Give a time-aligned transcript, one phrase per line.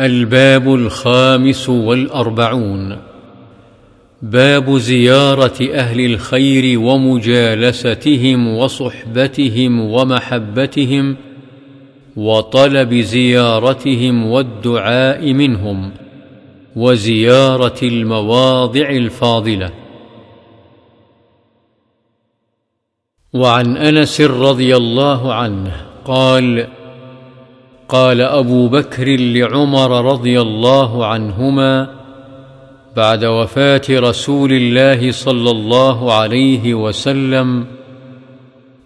[0.00, 2.98] الباب الخامس والأربعون.
[4.22, 11.16] باب زيارة أهل الخير ومجالستهم وصحبتهم ومحبتهم
[12.16, 15.92] وطلب زيارتهم والدعاء منهم
[16.76, 19.70] وزيارة المواضع الفاضلة.
[23.32, 26.66] وعن أنس رضي الله عنه قال
[27.88, 31.88] قال أبو بكر لعمر رضي الله عنهما
[32.96, 37.66] بعد وفاة رسول الله صلى الله عليه وسلم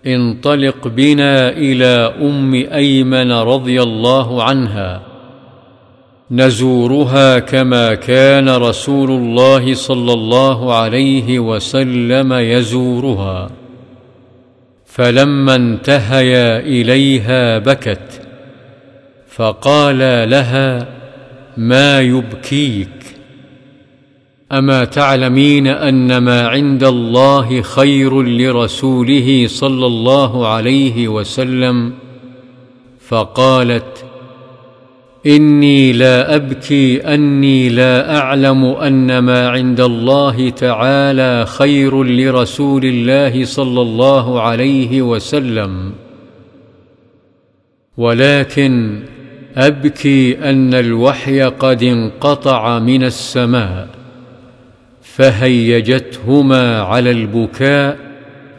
[0.07, 5.03] انطلق بنا إلى أم أيمن رضي الله عنها
[6.31, 13.51] نزورها كما كان رسول الله صلى الله عليه وسلم يزورها
[14.87, 18.22] فلما انتهيا إليها بكت.
[19.35, 19.99] فقال
[20.31, 20.89] لها
[21.57, 22.89] ما يبكيك؟
[24.53, 31.93] أما تعلمين أن ما عند الله خير لرسوله صلى الله عليه وسلم؟
[33.01, 34.05] فقالت
[35.27, 43.81] إني لا أبكي أني لا أعلم أن ما عند الله تعالى خير لرسول الله صلى
[43.81, 45.93] الله عليه وسلم.
[47.97, 49.03] ولكن
[49.57, 53.89] أبكي أن الوحي قد انقطع من السماء
[55.03, 57.99] فهيجتهما على البكاء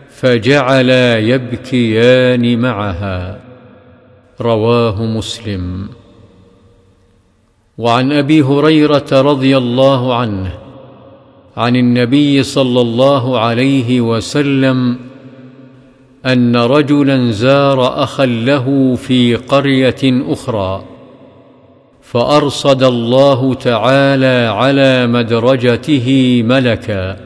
[0.09, 3.39] فجعلا يبكيان معها.
[4.41, 5.89] رواه مسلم.
[7.77, 10.53] وعن أبي هريرة رضي الله عنه
[11.57, 14.97] عن النبي صلى الله عليه وسلم
[16.25, 20.83] أن رجلا زار اخا له في قرية أخرى
[22.01, 27.17] فأرصد الله تعالى على مدرجته ملكا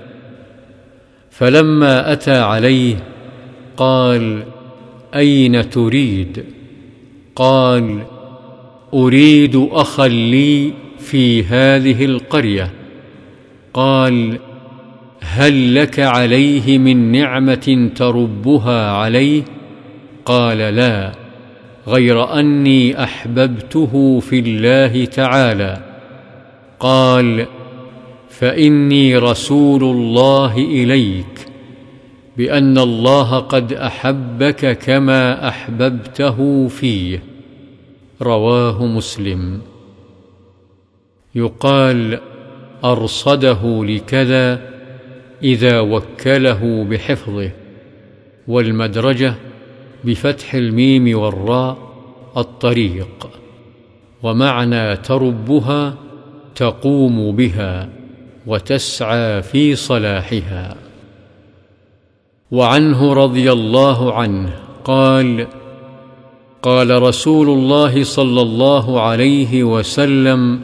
[1.29, 2.95] فلما أتى عليه
[3.77, 4.43] قال
[5.15, 6.45] أين تريد؟
[7.35, 7.99] قال
[8.93, 12.71] أريد اخا لي في هذه القرية.
[13.73, 14.39] قال
[15.21, 19.43] هل لك عليه من نعمة تربها عليه؟
[20.25, 21.11] قال لا
[21.87, 25.83] غير أني أحببته في الله تعالى.
[26.79, 27.45] قال
[28.29, 31.47] فإني رسول الله إليك
[32.37, 37.23] بأن الله قد أحبك كما أحببته فيه.
[38.21, 39.61] رواه مسلم.
[41.35, 42.19] يقال
[42.85, 44.76] أرصده لكذا
[45.43, 47.51] إذا وكله بحفظه
[48.47, 49.33] والمدرجة
[50.03, 51.77] بفتح الميم والراء
[52.37, 53.29] الطريق
[54.23, 55.95] ومعنى تربها
[56.55, 57.89] تقوم بها
[58.47, 60.75] وتسعى في صلاحها.
[62.51, 65.47] وعنه رضي الله عنه قال
[66.61, 70.59] قال رسول الله صلى الله عليه وسلم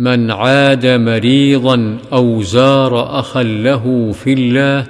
[0.00, 4.86] من عاد مريضا أو زار اخا له في الله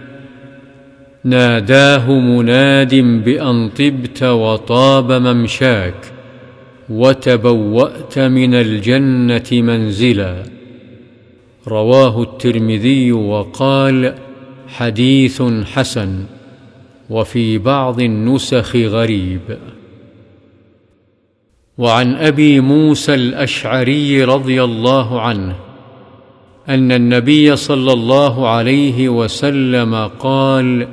[1.25, 5.95] ناداه مناد بأن طبت وطاب ممشاك
[6.91, 10.43] وتبوأت من الجنة منزلا.
[11.69, 14.15] رواه الترمذي وقال
[14.69, 16.25] حديث حسن
[17.11, 19.41] وفي بعض النسخ غريب.
[21.81, 25.55] وعن أبي موسى الأشعري رضي الله عنه
[26.69, 30.89] أن النبي صلى الله عليه وسلم قال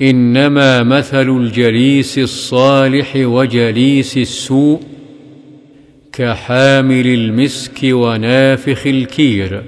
[0.00, 4.80] إنما مثل الجليس الصالح وجليس السوء
[6.12, 9.62] كحامل المسك ونافخ الكير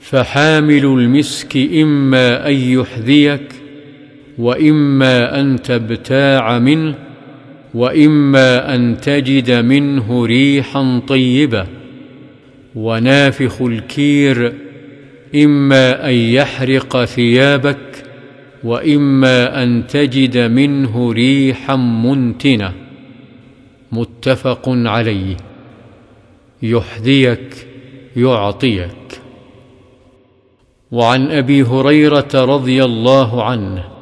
[0.00, 3.52] فحامل المسك إما أن يحذيك
[4.38, 6.94] وإما أن تبتاع منه
[7.74, 11.66] وإما أن تجد منه ريحا طيبة
[12.74, 14.54] ونافخ الكير
[15.34, 18.04] إما أن يحرق ثيابك
[18.64, 22.72] وإما أن تجد منه ريحا منتنة.
[23.92, 25.36] متفق عليه.
[26.62, 27.66] يحذيك
[28.16, 29.20] يعطيك.
[30.92, 33.93] وعن أبي هريرة رضي الله عنه.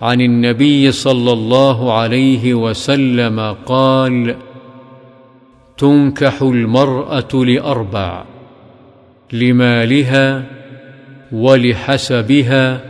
[0.00, 4.36] عن النبي صلى الله عليه وسلم قال
[5.78, 8.24] تنكح المرأة لأربع
[9.32, 10.44] لمالها
[11.32, 12.80] ولحسبها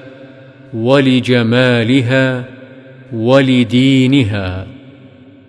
[0.75, 2.45] ولجمالها
[3.13, 4.67] ولدينها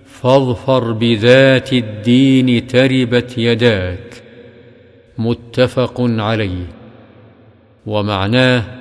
[0.05, 4.23] فاظفر بذات الدين تربت يداك.
[5.17, 6.65] متفق عليه.
[7.85, 8.80] ومعناه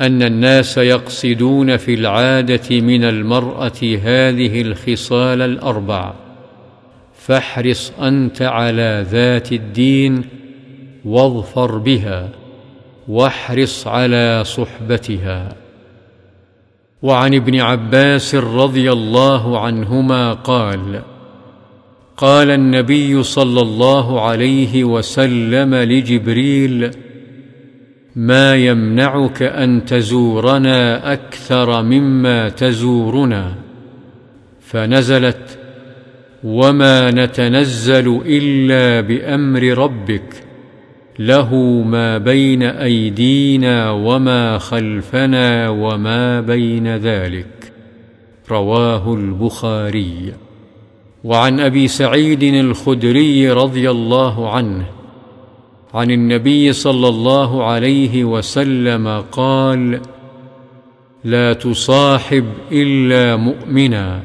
[0.00, 6.14] أن الناس يقصدون في العادة من المرأة هذه الخصال الأربع.
[7.18, 10.24] فاحرص أنت على ذات الدين
[11.04, 12.28] واظفر بها
[13.08, 15.56] واحرص على صحبتها.
[17.02, 21.02] وعن ابن عباس رضي الله عنهما قال
[22.16, 26.90] قال النبي صلى الله عليه وسلم لجبريل
[28.16, 33.54] ما يمنعك أن تزورنا أكثر مما تزورنا.
[34.60, 35.58] فنزلت
[36.44, 40.34] وما نتنزل إلا بأمر ربك
[41.18, 41.54] له
[41.86, 47.72] ما بين أيدينا وما خلفنا وما بين ذلك.
[48.50, 50.32] رواه البخاري.
[51.24, 54.84] وعن أبي سعيد الخدري رضي الله عنه
[55.94, 60.00] عن النبي صلى الله عليه وسلم قال
[61.24, 64.20] لا تصاحب إلا مؤمنا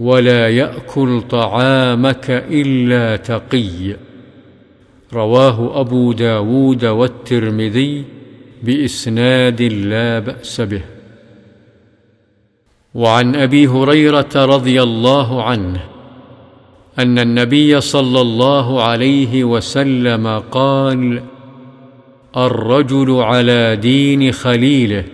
[0.00, 3.96] ولا يأكل طعامك إلا تقي.
[5.12, 8.04] رواه أبو داود والترمذي
[8.62, 10.82] بإسناد لا بأس به.
[12.94, 15.95] وعن أبي هريرة رضي الله عنه
[16.98, 21.22] أن النبي صلى الله عليه وسلم قال
[22.36, 25.04] الرجل على دين خليله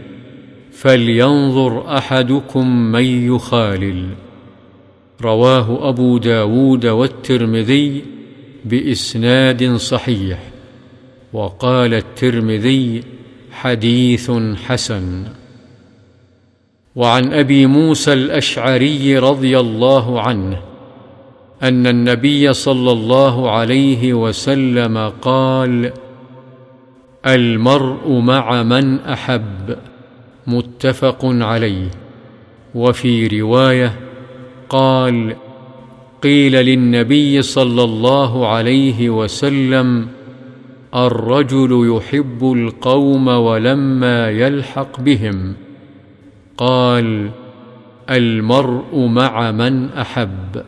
[0.72, 4.08] فلينظر أحدكم من يخالل.
[5.22, 8.04] رواه أبو داود والترمذي
[8.64, 10.38] بإسناد صحيح.
[11.32, 13.02] وقال الترمذي
[13.52, 14.30] حديث
[14.66, 15.24] حسن.
[16.96, 20.71] وعن أبي موسى الأشعري رضي الله عنه
[21.62, 25.92] أن النبي صلى الله عليه وسلم قال
[27.26, 29.76] المرء مع من أحب
[30.46, 31.90] متفق عليه.
[32.74, 33.92] وفي رواية
[34.68, 35.36] قال
[36.22, 40.08] قيل للنبي صلى الله عليه وسلم
[40.94, 45.54] الرجل يحب القوم ولما يلحق بهم
[46.56, 47.30] قال
[48.10, 50.62] المرء مع من أحب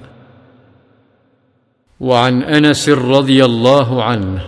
[2.00, 4.44] وعن أنس رضي الله عنه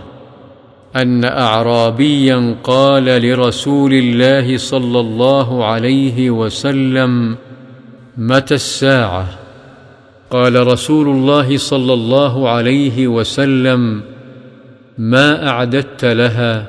[0.95, 7.37] أن اعرابيا قال لرسول الله صلى الله عليه وسلم
[8.17, 9.27] متى الساعة؟
[10.29, 14.01] قال رسول الله صلى الله عليه وسلم
[14.97, 16.65] ما أعددت لها؟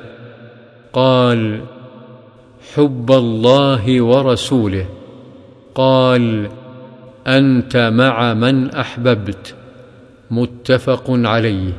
[0.93, 1.61] قال
[2.75, 4.85] حب الله ورسوله.
[5.75, 6.49] قال
[7.27, 9.58] أنت مع من أحببت؟
[10.31, 11.73] متفق عليه.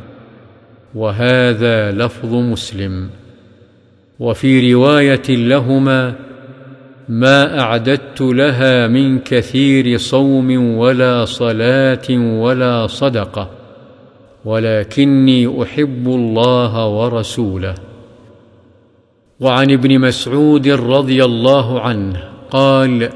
[0.95, 3.11] وهذا لفظ مسلم.
[4.21, 6.15] وفي رواية لهما
[7.09, 13.51] ما أعددت لها من كثير صوم ولا صلاة ولا صدقة
[14.45, 17.75] ولكني أحب الله ورسوله.
[19.41, 23.11] وعن ابن مسعود رضي الله عنه قال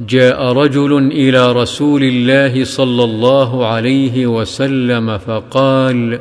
[0.00, 6.18] جاء رجل إلى رسول الله صلى الله عليه وسلم فقال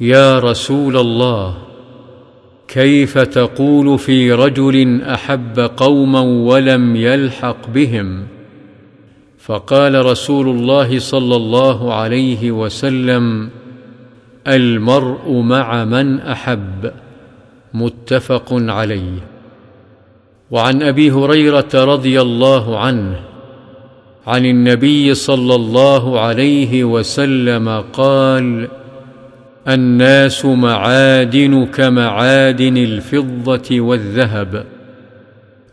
[0.00, 1.56] يا رسول الله
[2.68, 8.26] كيف تقول في رجل أحب قوما ولم يلحق بهم؟
[9.38, 13.50] فقال رسول الله صلى الله عليه وسلم
[14.48, 16.92] المرء مع من أحب.
[17.74, 19.39] متفق عليه.
[20.50, 23.20] وعن أبي هريرة رضي الله عنه
[24.26, 28.68] عن النبي صلى الله عليه وسلم قال
[29.68, 34.64] الناس معادن كمعادن الفضة والذهب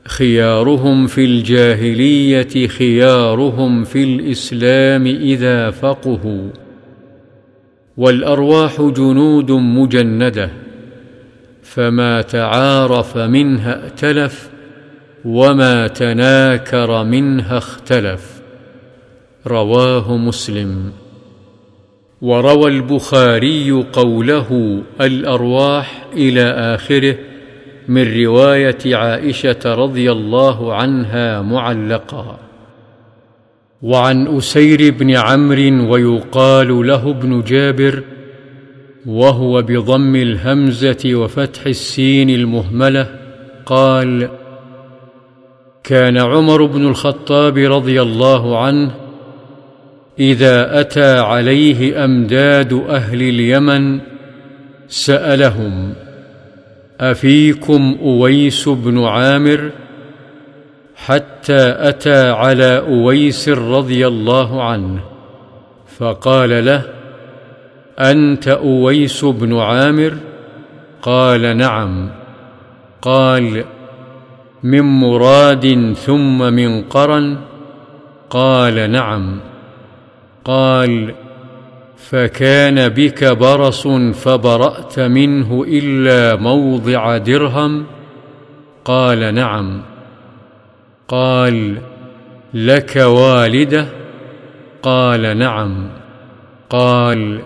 [0.08, 6.50] خيارهم في الجاهلية خيارهم في الإسلام إذا فقهوا
[7.98, 10.50] والأرواح جنود مجندة
[11.64, 14.57] فما تعارف منها ائتلف
[15.26, 18.42] وما تناكر منها اختلف
[19.48, 20.92] رواه مسلم
[22.22, 27.16] وروى البخاري قوله الأرواح إلى آخره
[27.88, 32.40] من رواية عائشة رضي الله عنها معلقا
[33.82, 38.04] وعن أسير بن عمرو ويقال له ابن جابر
[39.06, 43.08] وهو بضم الهمزة وفتح السين المهملة
[43.66, 44.30] قال
[45.88, 48.92] كان عمر بن الخطاب رضي الله عنه
[50.20, 54.00] إذا أتى عليه أمداد أهل اليمن
[54.88, 55.94] سألهم
[57.02, 59.72] أفيكم أويس بن عامر؟
[60.96, 65.00] حتى أتى على أويس رضي الله عنه
[65.98, 66.82] فقال له
[68.00, 70.18] أنت أويس بن عامر؟
[71.02, 72.10] قال نعم.
[73.02, 73.64] قال
[74.64, 77.38] من مراد ثم من قرن؟
[78.30, 79.40] قال نعم.
[80.46, 81.14] قال
[81.98, 87.86] فكان بك برص فبرأت منه إلا موضع درهم؟
[88.86, 89.82] قال نعم.
[91.08, 91.78] قال
[92.54, 93.88] لك والدة؟
[94.84, 95.90] قال نعم.
[96.70, 97.42] قال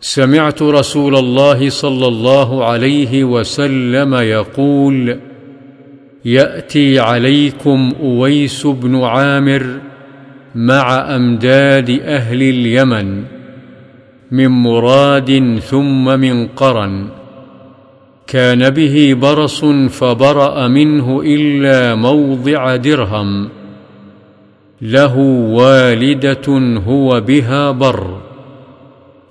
[0.00, 5.27] سمعت رسول الله صلى الله عليه وسلم يقول
[6.24, 9.66] يأتي عليكم أويس بن عامر
[10.54, 13.24] مع أمداد أهل اليمن
[14.30, 17.08] من مراد ثم من قرن.
[18.26, 23.48] كان به برص فبرأ منه إلا موضع درهم.
[24.82, 25.18] له
[25.52, 28.20] والدة هو بها بر.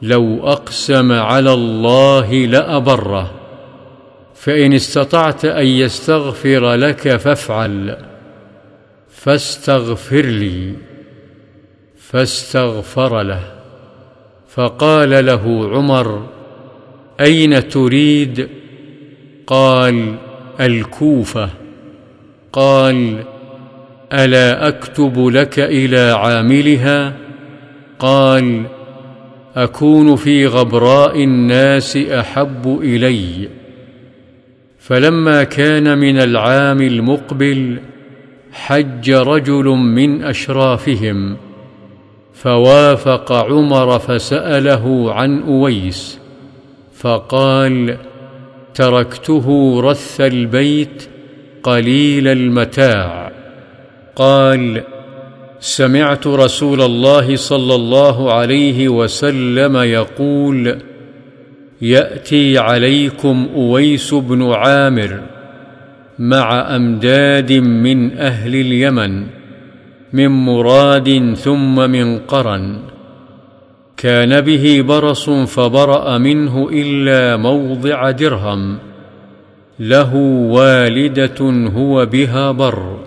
[0.02, 3.37] لو أقسم على الله لأبره.
[4.48, 7.98] فإن استطعت أن يستغفر لك فافعل
[9.10, 10.74] فاستغفر لي
[11.98, 13.44] فاستغفر له.
[14.50, 16.30] فقال له عمر
[17.20, 18.50] أين تريد؟
[19.48, 20.16] قال
[20.60, 21.50] الكوفة.
[22.54, 23.24] قال
[24.14, 27.14] ألا أكتب لك إلى عاملها؟
[28.00, 28.64] قال
[29.56, 33.57] أكون في غبراء الناس أحب إلي.
[34.88, 37.80] فلما كان من العام المقبل
[38.52, 41.38] حج رجل من أشرافهم
[42.34, 46.20] فوافق عمر فسأله عن أويس
[46.94, 47.98] فقال
[48.74, 51.10] تركته رث البيت
[51.64, 53.32] قليل المتاع
[54.16, 54.84] قال
[55.60, 60.78] سمعت رسول الله صلى الله عليه وسلم يقول
[61.82, 65.22] يأتي عليكم أويس بن عامر
[66.20, 69.24] مع أمداد من أهل اليمن
[70.14, 72.78] من مراد ثم من قرن.
[73.98, 78.78] كان به برص فبرأ منه إلا موضع درهم.
[79.80, 80.16] له
[80.50, 82.98] والدة هو بها بر.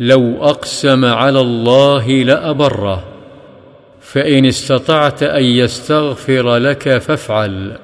[0.00, 3.15] لو أقسم على الله لأبره.
[4.12, 7.78] فإن استطعت أن يستغفر لك فافعل.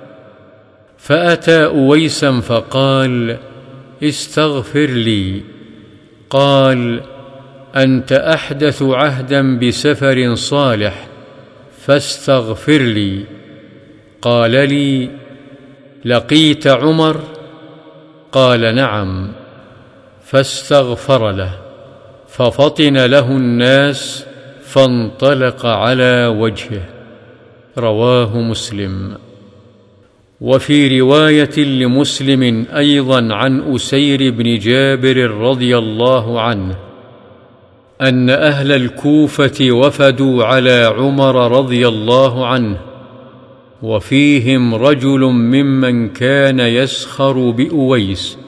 [0.98, 3.38] فأتى أويسا فقال
[4.02, 5.42] استغفر لي.
[6.30, 7.00] قال
[7.76, 11.06] أنت أحدث عهدا بسفر صالح
[11.86, 13.24] فاستغفر لي.
[14.22, 15.10] قال لي
[16.04, 17.20] لقيت عمر؟
[18.32, 19.32] قال نعم
[20.24, 21.58] فاستغفر له.
[22.28, 24.31] ففطن له الناس
[24.72, 26.82] فانطلق على وجهه.
[27.78, 29.16] رواه مسلم.
[30.42, 36.76] وفي رواية لمسلم أيضا عن أسير بن جابر رضي الله عنه
[38.00, 42.76] أن أهل الكوفة وفدوا على عمر رضي الله عنه
[43.82, 48.38] وفيهم رجل ممن كان يسخر بأويس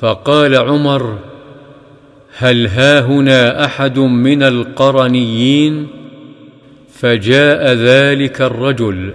[0.00, 1.18] فقال عمر
[2.36, 5.86] هل هاهنا أحد من القرنيين؟
[7.00, 9.12] فجاء ذلك الرجل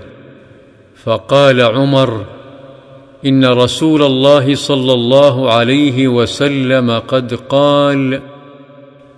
[1.04, 2.26] فقال عمر
[3.26, 8.22] إن رسول الله صلى الله عليه وسلم قد قال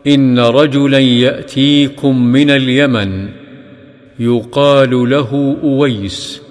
[0.07, 3.29] إن رجلا يأتيكم من اليمن
[4.19, 6.41] يقال له أويس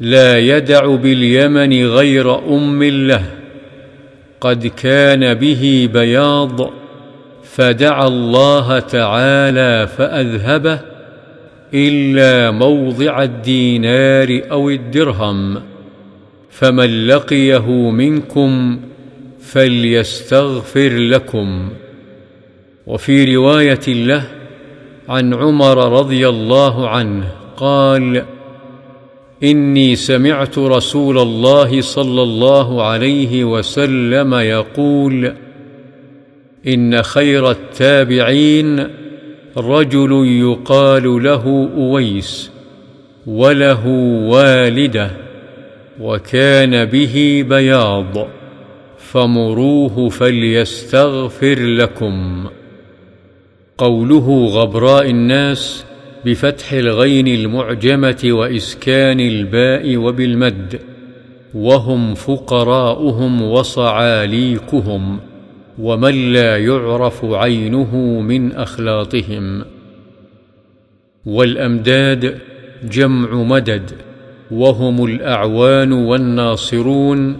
[0.00, 3.41] لا يدع باليمن غير أم له.
[4.42, 6.70] قد كان به بياض
[7.44, 10.80] فدعا الله تعالى فأذهبه
[11.74, 15.62] إلا موضع الدينار أو الدرهم
[16.50, 18.80] فمن لقيه منكم
[19.40, 21.70] فليستغفر لكم.
[22.86, 24.24] وفي رواية له
[25.08, 28.24] عن عمر رضي الله عنه قال
[29.42, 35.32] إني سمعت رسول الله صلى الله عليه وسلم يقول
[36.66, 38.88] إن خير التابعين
[39.56, 42.50] رجل يقال له أويس
[43.26, 43.86] وله
[44.28, 45.10] والده
[46.00, 48.26] وكان به بياض
[48.98, 52.46] فمروه فليستغفر لكم.
[53.78, 55.84] قوله غبراء الناس
[56.24, 60.80] بفتح الغين المعجمة وإسكان الباء وبالمد
[61.54, 65.20] وهم فقراؤهم وصعاليكهم
[65.78, 69.64] ومن لا يعرف عينه من أخلاطهم.
[71.26, 72.38] والأمداد
[72.90, 73.90] جمع مدد
[74.50, 77.36] وهم الأعوان والناصرون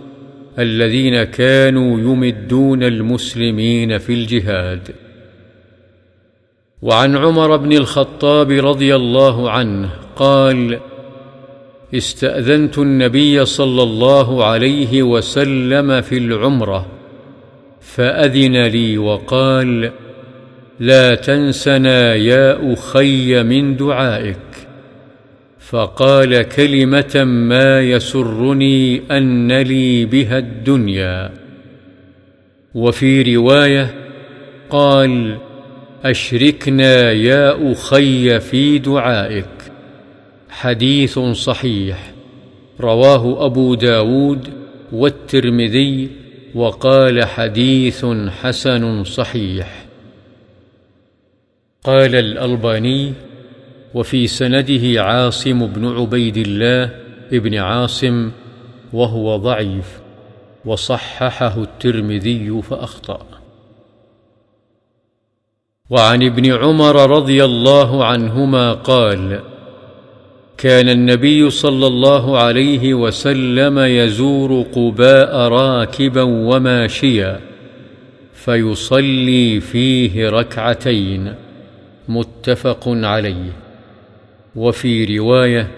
[0.58, 4.88] الذين كانوا يمدون المسلمين في الجهاد.
[6.82, 10.78] وعن عمر بن الخطاب رضي الله عنه قال
[11.94, 16.86] استأذنت النبي صلى الله عليه وسلم في العمرة
[17.80, 19.92] فأذن لي وقال
[20.80, 24.36] لا تنسنا يا أخي من دعائك
[25.58, 31.30] فقال كلمة ما يسرني أن لي بها الدنيا.
[32.74, 33.94] وفي رواية
[34.70, 35.38] قال
[36.04, 39.72] أشركنا يا أخي في دعائك.
[40.50, 42.12] حديث صحيح.
[42.80, 44.48] رواه أبو داود
[44.92, 46.10] والترمذي
[46.54, 48.06] وقال حديث
[48.42, 49.84] حسن صحيح.
[51.84, 53.12] قال الألباني
[53.94, 56.90] وفي سنده عاصم بن عبيد الله
[57.32, 58.30] ابن عاصم
[58.92, 60.00] وهو ضعيف
[60.64, 63.41] وصححه الترمذي فأخطأ.
[65.92, 69.40] وعن ابن عمر رضي الله عنهما قال
[70.58, 77.40] كان النبي صلى الله عليه وسلم يزور قباء راكبا وماشيا
[78.34, 81.34] فيصلي فيه ركعتين
[82.08, 83.52] متفق عليه.
[84.56, 85.68] وفي رواية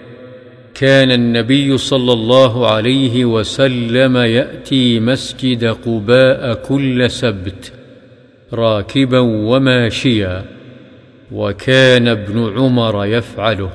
[0.75, 7.74] كان النبي صلى الله عليه وسلم يأتي مسجد قباء كل سبت
[8.55, 10.45] راكبا وماشيا
[11.31, 13.69] وكان ابن عمر يفعله.